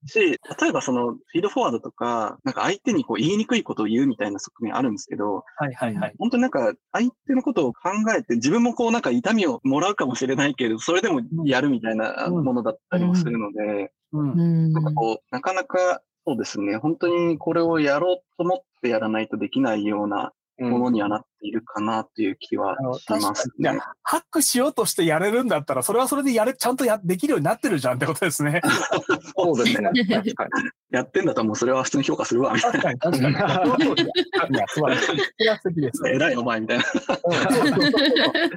[0.06, 6.14] し、例えばそのフィードフォワードとか、なんか相手にこう言いにくいことを言うみたいな側面あるんですけど、はいはいはい。
[6.18, 23.78] 本当になんか相手のことを考えて、自分もこうなんか痛みをもらうかもしれないけど、それでもやるみたいなものだったりもするので、うんうんなんかこう、なかなかそうですね、本当にこれをやろうと思ってやらないとできないようなものにはなっているかなっていう気はしますね。
[24.02, 28.62] ハックしようとしてやれるんだったら、それはそれでやれ、ちゃんとやできるようになってるじゃんってことですね。
[29.36, 29.90] そうですね。
[30.08, 30.50] 確かに。
[30.90, 33.32] やってんだったらもうそれは普通に評価するわ、みたい確かに、確かに。
[33.32, 33.36] い
[34.58, 35.06] や、素晴らしい。
[35.06, 36.02] それは素敵です。
[36.02, 36.10] な。
[36.10, 36.84] 偉いお前みたいな。
[36.84, 36.94] うん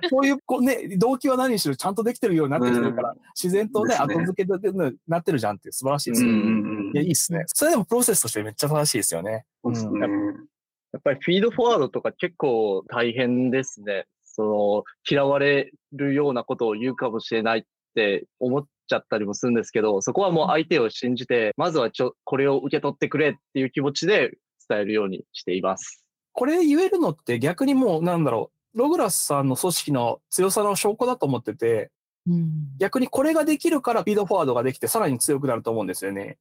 [0.09, 4.69] そういう、こうね、動機は何しろちゃんとできてるようになってきてるから、自然とね、後付けで
[5.07, 6.29] なってるじゃんって素晴らしいですよ。
[6.29, 7.43] うんうんうんいや、いいですね。
[7.47, 9.45] それでもプロセスとしてめっちゃ正しいですよね。
[9.63, 10.07] そうですね。
[10.93, 14.05] やっぱりフィードフォワードとか結構大変ですね。
[14.23, 17.63] その、嫌われるようなことを言うかもしれないっ
[17.95, 24.37] て思っちゃったりもするんですけど、そこはもう相手を信じて、まずはちょ、これを受け取ってくれっていう気持ちで
[24.69, 26.05] 伝えるようにしています。
[26.33, 31.91] これ言えるのって逆にもう、なんだろう、ログラスさんの組織の強さの証拠だと思ってて、
[32.27, 36.37] うん逆にこれができるからフィードフォワードができてさらに強くなると思うんですよね。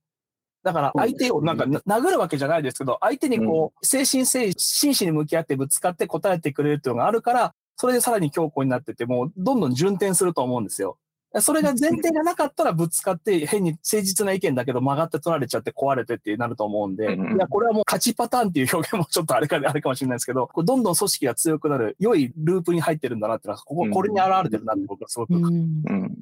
[0.67, 10.99] だから相手をなんかな殴るわけじゃないですけど、相手にこう、精神性、真摯に向き合ってぶつかって答えてくれるっていうのがあるから、それでさらに強固になってて、もうどんどん順転すると思うんですよ。
[11.41, 25.45] それが前提がなかったらぶつかって変に誠実な意見だけど曲がって取られちゃって壊れてってなると思うんで、いや、これはもう勝ちパターンっていう表現もちょっとあれかあれかもしれないですけど、これどんどん組織が強くなる良いループに入ってるんだなっていうのは、ここ、これに現れてるなって僕はすごくうん。
[25.45, 25.49] う
[25.93, 26.17] ん。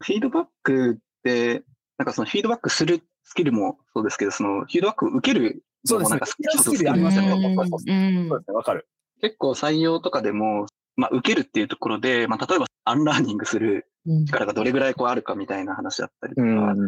[0.00, 1.62] フィードバックって、
[1.98, 6.10] なんかそのフィードバックするスキルもそうですけど、そのフィードバックを受けるそうですね。
[6.10, 7.28] のもなんかススキルありますよね。
[7.32, 7.68] うん。
[7.68, 8.86] そうですね、わかる。
[9.20, 14.24] 結構採用とかでも、まあ受けるっていうところで、まあ例えばアンラーニングするうん。
[14.24, 16.72] 力がどれぐらいこうあるかみたいな話だったりとか、うん。
[16.72, 16.84] ってい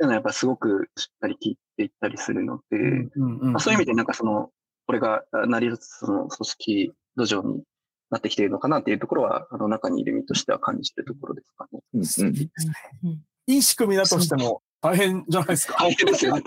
[0.00, 4.50] うのはやっぱすごくしっかり聞いていったりするので、うんうんまあ、そういう意味でなんかその、
[4.86, 7.62] これがあ成り立つその組織土壌に
[8.10, 11.80] なってきているのかなっていうところは、あの中にいる身としては感じてるところですかね。
[11.94, 13.08] うんうん。
[13.10, 13.22] うん。
[13.48, 15.76] いい仕組みだとしても大変じゃないですか。
[15.78, 16.42] 大変ですよね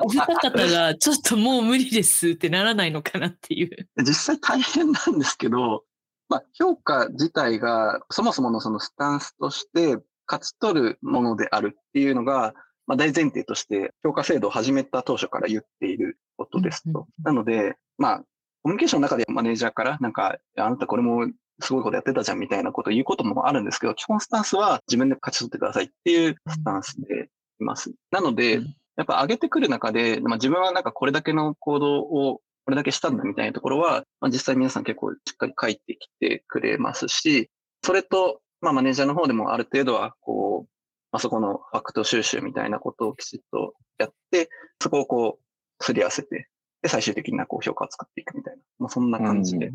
[0.00, 3.88] お二方がちょっともう無理ですってならないのかなっていう。
[3.98, 5.84] 実際大変なんですけど、
[6.30, 12.54] まあ、評価自体がそもそものそのスタンスとして勝ち取るものであるっていうのが、
[12.86, 17.06] まあ、大前提として評価制度を始めた当初から言っていることですと。
[17.22, 18.18] なので、まあ、
[18.62, 21.28] コミュニケーションの中でマネージャーからなんか、あなたこれも
[21.60, 27.28] すごいことやってたじゃんみたいなことを言うこともあるんですけど、基本スタンスは自分で勝ち取ってくださいっていうスタンスで
[27.62, 27.94] います。
[28.10, 37.50] なので、うんやっぱ上げてくる中で、まあ、自分はなんかこれだけの行動をこれだけしたんだみたいなところは、まあ、実際皆さん結構しっかり書いてきてくれますし、
[37.84, 40.70] それと、まあマネージャーの方でもある程度は、こう、
[41.10, 44.48] まあそこのファクト収集みたいなことをきちっとやって、
[44.80, 46.48] そこをこう、すり合わせて、
[46.80, 49.72] で、最終的なこう評価を作っていくみたいな、まあそんな感じで、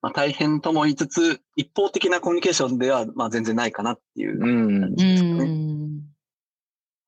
[0.00, 4.80] まあ大変とも言いつつ、一方的なコミュニケーションでは、まあ全然ないかなっていううん。
[4.80, 5.44] 感じですかね。
[5.46, 6.13] ん。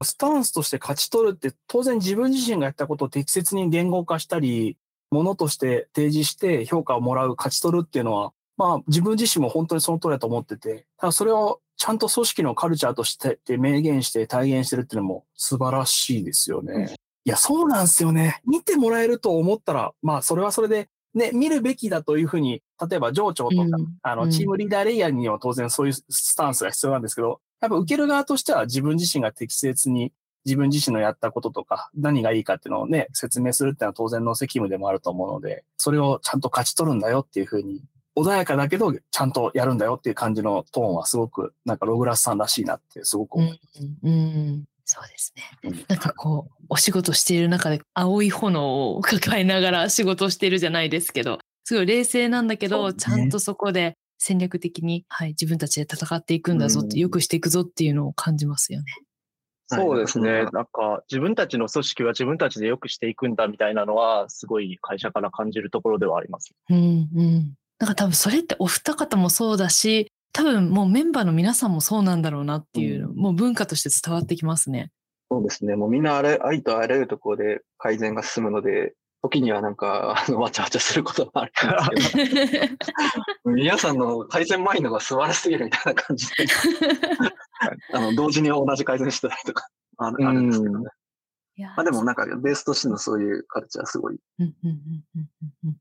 [0.03, 4.77] スタンスとして勝ち取るって当然自分自身がやったことを適切に言語化したり、
[5.11, 16.95] ものとして提示して評価をもらう、勝ち取るっていうのは、まあ自分自身も本当にその通りだと思ってて、ただそれをちゃんと組織のカルチャーとしてって明言して体現してるっていうのも素晴らしいですよね。
[17.25, 18.41] いや、そうなんですよね。
[18.47, 30.13] 見てもらえると思ったら、まあそれはそれで、ね、見るべきだというふうに、例えば上長とか、うんあの、うんチームリーダーレイヤーには当然そういうスタンスが必要なんですけど、やっぱ受ける側としては自分自身が適切に
[30.47, 37.83] 自分自身のやったこととか、何がいいかっていうのをね、説明するっていうのは当然の責務でもあると思うので、それをちゃんと勝ち取るんだよっていうふうに、
[38.17, 44.09] 穏やかだけど、ちゃんとやるんだよっていう感じのトーンはすごく、なんかログラスさんらしいなってすごくう思う。
[44.09, 45.85] んうんそうですねうん。
[45.89, 58.87] なんかこう、お仕事している中で青い炎を抱えながら仕事をしているじゃないですけど、すごい冷静なんだけど、ねちゃんとそこで戦略的に、はい、自分たちで戦っていくんだぞって、うん良くしていくぞっていうのを感じますよね。
[59.69, 60.33] そうですね。
[60.33, 66.53] はいなんか、自分たちの組織は自分たちで良くしていくんだみたいなのは、すごい会社から感じるところではあります。
[66.71, 67.55] うんうん。
[67.79, 74.91] だから多分それってお二方もそうだし、多分もうメンバーの皆さんもそうなんだろうなっていう、もう文化として伝わってきますね。
[75.31, 75.75] そうですね。
[75.75, 81.53] もうみんなあれ、ありとあらゆるところで改善が進むので、時にはなんか、あの、わちゃわちゃすることもある
[81.93, 82.77] んですけど、
[83.53, 86.35] 皆さんの改善マインドが素晴らしすぎるみたいな感じで、
[87.93, 90.91] あの、同時に同じ改善してたりとか、あるあるんですけどね。
[91.59, 94.19] いやまあでもなんか、ベースとしてのそういうカルチャーすごい。
[94.39, 95.29] うんうんうんうん
[95.65, 95.69] うん。
[95.69, 95.77] うん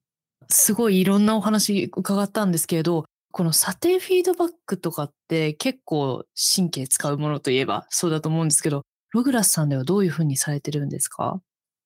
[0.48, 6.24] すごいいろんなお話伺ったんですけれど、この査定フィードバックとかって結構
[6.56, 11.42] 神経使うものといえばそうだと思うんですけど、ログラスさんではどういうふうにされてるんですか？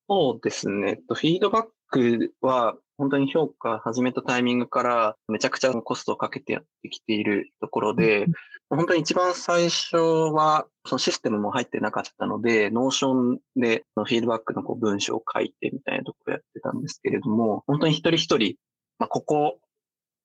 [0.10, 0.90] そうですね。
[0.90, 8.26] えっとフィードバックは、本当に評価始めたタイミングから、めちゃくちゃコストをかけてやってきているところで、
[8.70, 18.56] 本当に一番最初は、そのシステムも入ってなかったので、 Notion でフィードバックのこう文章を書いてみたいなところやってたんですけれども、本当に一人一人、
[18.98, 19.60] まあ、ここ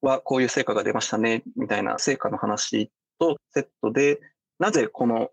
[0.00, 4.18] はこういう成果が出ましたね、みたいな成果の話とセットで、
[4.58, 5.28] なぜこの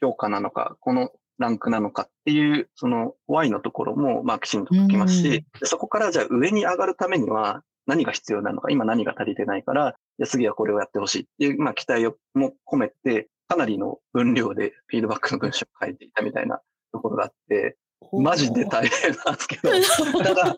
[0.00, 16.60] 評価なのか、このランクなのかっていう、その Y のところも、まあ、きちんと書きますうんし、でそこからじゃあ上に上がるためには何が必要なのか、今何が足りてないから、じゃあ次はこれをやってほしいっていう、まあ、期待をも込めて、かなりの分量でフィードバックの文章を書いていたみたいな
[16.92, 17.76] ところがあって、
[18.12, 19.70] マジで大変なんですけど、
[20.22, 20.56] ただ、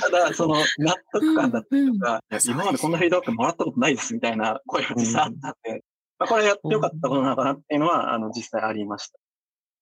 [0.00, 5.84] ただ、その納得感だったりとか、今までこんなフィードバックもらったことないですみたいな声が実際あったんで、
[6.18, 9.18] まあ、これやってよかったことなのかなっていうのは、あの、実際ありました。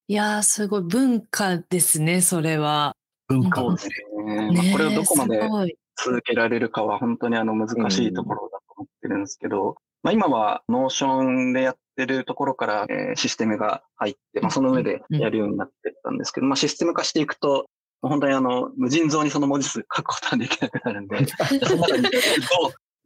[0.09, 2.95] いやーすごい文化ですね、それは。
[3.27, 3.95] 文化ですね。
[4.25, 17.67] まあ、ねこれをどこまで続けられるかは本当にあの難しいところだと思ってるんですけど、まあ、今は Notion でやってるところから、えー、システムが入って、まあ、その上でやるようになってったんですけど、まあ、システム化していくと、
[18.01, 21.27] 本当にあの、無尽蔵にその文字数書くことはできなくなるんで、
[21.67, 22.11] その中にどう、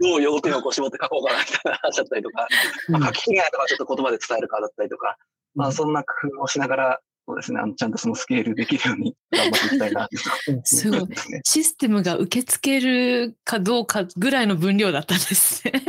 [0.01, 2.47] どう要点をこう絞って書こうかなみたいな話だったりとか、
[2.91, 5.17] まあ、書き違いとかちょっと言葉で伝えるかだったりとか、
[5.55, 10.09] まあそんな工夫をしながら、そうですね、あのちゃんとそのスケールできるように 頑張っていきたいな
[10.65, 11.09] すごい。
[11.45, 15.85] システムが受け付けるかどうかぐらいの分量だったんですね。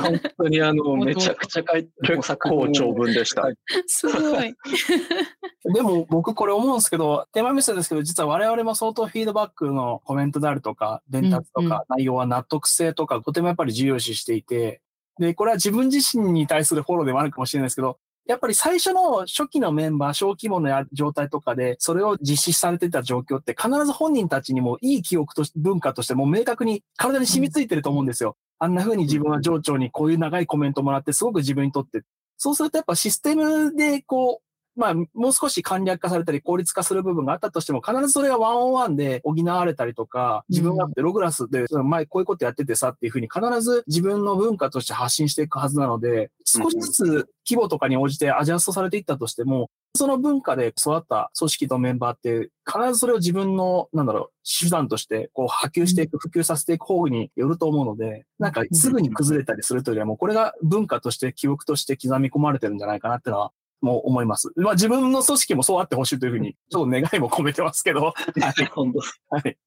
[0.00, 3.48] 本当にあの、 めちゃくちゃ書いて、結構長文でした。
[3.86, 4.54] すごい。
[5.72, 14.80] でも僕これ思うんですけど、テーマミスですけど、実は我々も相当フィードバックのコメントであるとか、伝達とか、内容は納得性とか、とてもやっぱり重要視していて、
[15.18, 28.36] で、これは自分自身に対するフォローでもあるかもしれないですけど、やっぱり最初の初期のメンバー、小規模な状態とかで、それを実施されてた状況って必ず本人たちにもいい記憶として、文化としても明確に体に染みついてると思うんですよ。
[28.58, 32.02] あんな風に自分は上長にこういう長いコメントもらって、すごく自分にとって。
[32.36, 47.04] そうするとやっぱシステムでこう、まあ、もう少し簡略化されたり効率化する部分があったとしても、必ずそれがワンオンワンで補われたりとか、自分がログラスで、前こういうことやっててさっていうふうに必ず自分の文化として発信していくはずなので、少しずつ
[47.48, 63.52] 規模とかに応じてアジャストされていったとしても、その文化で育った組織とメンバーって、必ずそれを自分の、なんだろう、手段として、こう、波及していく、普及させていく方によると思うので、なんか、すぐに崩れたりするというよりは、もう、これが文化として、記憶として刻み込まれてるんじゃないかなってのは
[63.82, 64.50] も思います。
[64.56, 68.14] まあ自分の組織もそうあってほしいというふうに、ちょっと願いも込めてますけど。
[68.14, 68.14] は
[68.58, 69.00] い、本当
[69.34, 69.58] はい。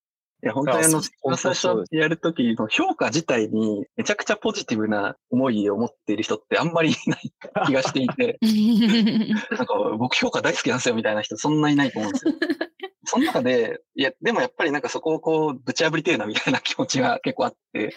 [0.43, 7.33] いや、本当にあの、最初やるときの評価自体にめちゃくちゃポジティブな思いを持っている人ってあんまりいない
[7.65, 8.37] 気がしていて、
[9.55, 12.33] なんか僕評価大好きなんですよみたいな人そんないないと思うんですよ。
[13.05, 17.95] その中で、いや、でもやっぱりなんかそこをこうぶち破りてえなみたいな気持ちが結構あって、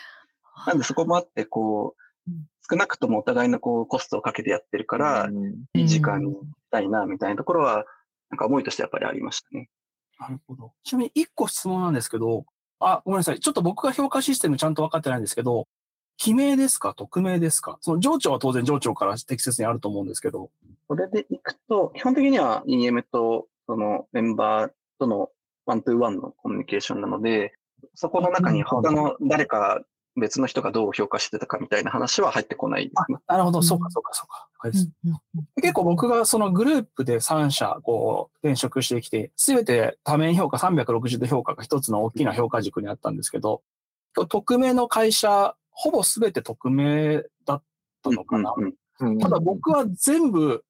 [0.66, 2.02] なんでそこもあって、こう、
[2.70, 5.30] 少なくともお互いのこうコストをかけてやってるから、
[5.74, 6.38] いい時間にし
[6.70, 7.84] たいな、みたいなところは、
[8.30, 9.70] なんか思いとしてやっぱりありましたね。
[10.20, 10.72] なるほど。
[10.84, 12.44] ちなみに一個質問なんですけど、
[12.80, 13.40] あ、ごめんなさい。
[13.40, 15.66] ちょっと僕が評価システムちゃんと分かってないんですけど、
[16.16, 16.94] 記名ですか？
[16.94, 17.78] 匿名ですか？
[17.80, 20.50] その上長は当然上長から適切にあると思うんですけど。
[20.88, 25.30] それでいくと、基本的には EM とそのメンバーとの
[25.64, 27.54] ワントゥーワンのコミュニケーションなので、
[27.94, 29.82] そこの中に他の誰か
[30.18, 33.18] 別の人がどう評価してたかみたいな話は入ってこないですね。
[33.26, 34.48] なるほど、そうか、そうか、そうか。
[35.56, 43.62] 結構僕がそのグループで3社こう転職してきて、すべて多面評価360度評価が一つの大きな評価軸にあったんですけど、
[44.28, 47.62] 匿名の会社、ほぼすべて匿名だっ
[48.02, 48.54] たのかな。
[49.20, 50.64] ただ僕は全部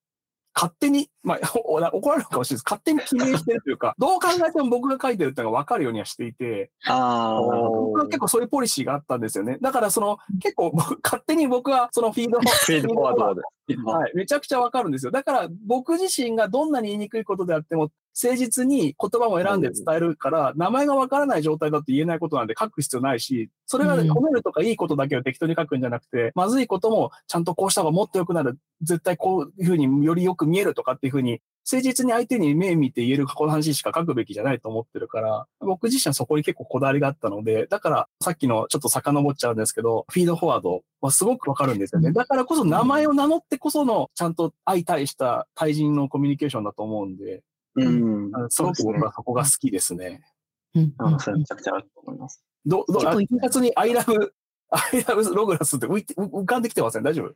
[0.55, 1.39] 勝手に、まあ、
[1.93, 2.65] 怒られるかもしれないです。
[2.65, 9.59] 勝手に記名してるというか、 どう考えても僕が書いてるってのが分かるようにはしていて、あ僕は結構そういうポリシーがあったんですよね。
[9.61, 10.73] だからその、結構
[11.03, 13.43] 勝手に僕はそのフィードフ ィードフォワードで。
[13.85, 15.13] はい、めちゃくちゃわかるんですよ。
[15.13, 17.91] だから僕自身がどんなに言いにくいことであっても、
[18.21, 31.41] 誠実に言葉を選んで伝えるから、名前がわからない状態だって言えないことなんで書く必要ないし、それが褒めるとかいいことだけを適当に書くんじゃなくて、まずいこともちゃんとこうした方がもっと良くなる、絶対こういうふうによりよく見えるとかっていうふうに
[31.71, 42.13] 誠実に相手に目見て言えるこの話しか書くべきじゃないと思ってるから、僕自身はそこに結構こだわりがあったので、だからさっきのちょっと遡っちゃうんですけど、フィードフォワードはすごくわかるんですよね。
[42.13, 47.43] だからこそ名前を名乗ってこそのちゃんと相対した対人のコミュニケーションだと思うんで、
[47.77, 50.21] うん、すごく僕はそこが好きですね。
[50.75, 50.95] うん、
[51.37, 52.43] めちゃくちゃあると思います。
[52.67, 54.31] ど、ど、あ、一発に I love
[54.71, 57.03] アイラブログラスって浮浮かんできてません？
[57.03, 57.35] 大丈夫？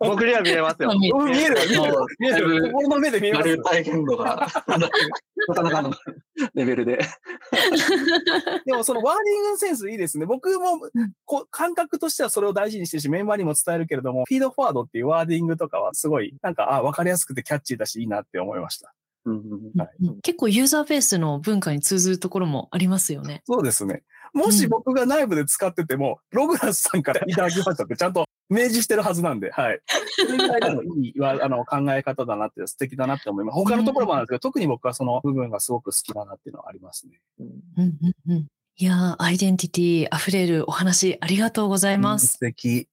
[0.00, 0.90] 僕には見えますよ。
[0.98, 1.56] 見える、見える、
[2.18, 2.72] 見える。
[2.72, 3.62] 心の目で見えます。
[3.64, 5.92] 体験度が、なかなかの
[6.54, 6.98] レベルで。
[8.64, 10.24] でもそのワーディングセンスいいですね。
[10.26, 10.80] 僕も
[11.26, 18.94] こ感覚としてはそれを大事にしてるし、メンバーにも伝えるけれども、フィードフォワードっていうワーディングとかはすごい、なんか、あ、わかりやすくてキャッチーだし、いいなって思いました。
[20.22, 23.42] 結構ユーザーフェースの文化に通ずるところもありますよね。
[23.44, 24.02] そうですね。
[24.32, 29.80] もし僕が内部で使ってても、うん、ログラスさんからいただきましたってちゃんと明示してるはずなんで、はい。
[30.16, 33.54] それぐらいでもいいあの考え方だなって、素敵だなって思います。
[33.54, 37.20] 他のところもあるんですけど、特に僕はその部分がすごく好きだなっていうのはありますね。
[37.38, 37.46] うん
[37.78, 42.26] うんうん、いやアイデンティティ溢れるお話ありがとうございます。
[42.34, 42.88] 素敵。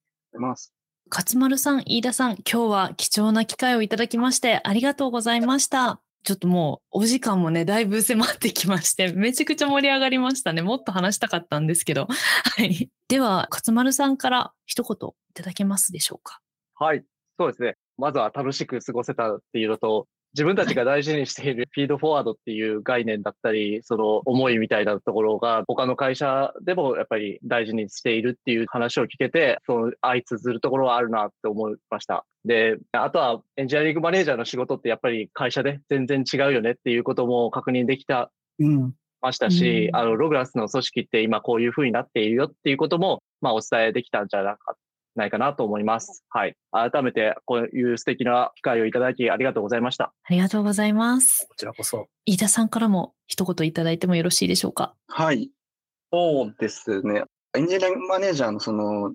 [1.09, 5.99] 勝丸さん、飯田さん、今日は貴重な機会をいただきましてありがとうございました。
[6.27, 10.61] ちょっともうお時間もね、だいぶ迫ってきまして、 めちゃくちゃ盛り上がりましたね。
[10.61, 12.07] もっと話したかったんですけど。
[12.57, 12.89] はい。
[13.07, 16.41] では、勝丸さんから一言いただけますでしょうか？
[16.73, 17.05] はい。
[17.39, 17.75] そうですね。
[17.97, 32.25] まずは楽しく過ごせたっていうのと、自分たちが大事にしているフィードフォワードっていう概念だったり、その思いみたいなところが他の会社でもやっぱり大事にしているっていう話を聞けて、その相通ずるところはあるなって思いました。
[32.47, 38.93] で、あとはエンジニアリングマネージャーの仕事ってやっぱり会社で全然違うよねっていうことも確認できたうん。
[39.19, 44.75] ましたし、うんあの、ログラスの組織って今こういう風になっているよっていうことも、まあお伝えできたんじゃなか
[45.15, 46.23] ないかなと思います。
[46.29, 46.55] はい。
[46.71, 50.13] 改めてこういう素敵な機会をいただきありがとうございました。
[50.23, 51.47] ありがとうございます。
[51.49, 52.07] こちらこそ。
[52.27, 54.93] 飯田さんからも一言いただいてもよろしいでしょうか？
[55.07, 55.49] はい。
[56.13, 57.23] そうですね。
[57.55, 59.13] エンジニアリングマネージャーのその、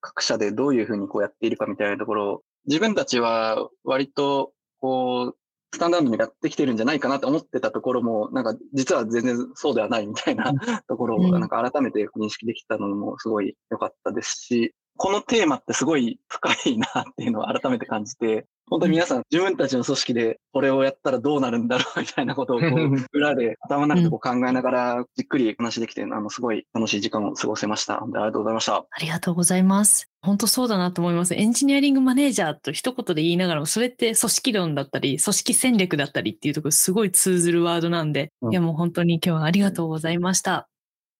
[0.00, 5.36] 各社でどういうふうにこうやっているかみたいなところを、自分たちは割と、こう、
[5.74, 10.52] スタンダードにやってきてるんじゃないかなと思ってたところも、なんか実は全然そうではないみたいな
[10.88, 11.30] ところを、うん。
[11.32, 22.68] なんか改めて認識できたのもすごい良かったですし、このテーマってすごい深いなっていうのを改めて感じて、本当に皆さん自分たちの組織でこれをやったらどうなるんだろう みたいなことをこう
[23.12, 28.02] 裏で頭の中でこう考えながらじっくり話できて、あの、すごい楽しい時間を過ごせました。
[28.02, 28.76] ありがとうございました。
[28.76, 30.08] ありがとうございます。
[30.20, 31.34] 本当そうだなと思います。
[31.34, 40.68] エンジニアリングマネージャーと一言で言いながらも、それって組織論だったり、組織戦略だったりっていうところすごい通ずるワードなんで、うんいやもう本当に今日はありがとうございました。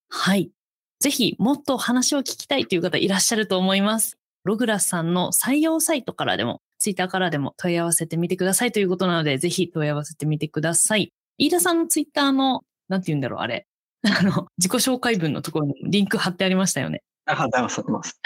[0.09, 0.51] はい。
[0.99, 4.17] ぜひもっと話を聞きたいという方いらっしゃると思います。
[4.43, 11.13] ログラスさんの採用サイトからでも、ツイッターからでも問い合わせてみてくださいということなので、ぜひ問い合わせてみてください。
[11.37, 13.67] 飯田さんのツイッターの、なんて言うんだろう、あれ。
[14.03, 17.03] あの、自己紹介文のところにリンク貼ってありましたよね。
[17.25, 18.19] あ、はい、ありがとうございます。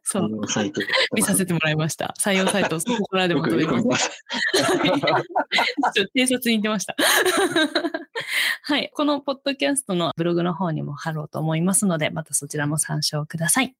[0.02, 0.30] そう。
[1.14, 2.14] 見させてもらいました。
[2.18, 3.72] 採用サイト、そこからでも飛べま。
[3.72, 4.10] よく見ますす。
[5.94, 6.96] ちょっと偵察に行ってました。
[8.62, 8.90] はい。
[8.94, 13.76] このポッドキャストのブログの方にも貼ろうと思いますので、またそちらも参照ください。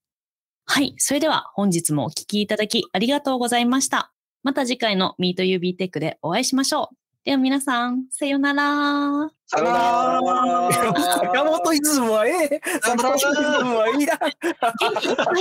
[0.70, 0.94] はい。
[0.98, 4.12] それでは本日もお聞きいただきありがとうございました。
[4.42, 6.96] また次回の MeetUB Tech でお会いしましょう。
[7.24, 9.30] では皆さん、さようなら。
[9.46, 12.60] さよなら坂本イズムはええ。
[12.82, 14.18] 坂本イズムはいいな。
[14.18, 15.36] 元気いっぱい